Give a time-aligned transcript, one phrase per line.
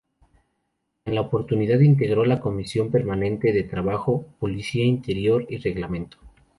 [1.05, 6.17] En la oportunidad integró la Comisión permanente de Trabajo, Policía Interior y Reglamento.